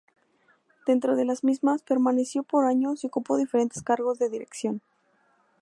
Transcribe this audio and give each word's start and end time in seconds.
Dentro 0.87 1.15
de 1.15 1.25
las 1.25 1.43
mismas, 1.43 1.83
permaneció 1.83 2.41
por 2.41 2.65
años 2.65 3.03
y 3.03 3.07
ocupó 3.07 3.37
diferentes 3.37 3.83
cargos 3.83 4.17
de 4.17 4.29
dirección. 4.29 4.81